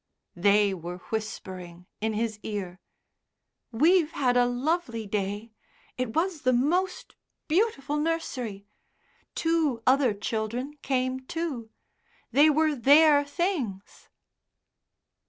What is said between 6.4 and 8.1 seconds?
the most beautiful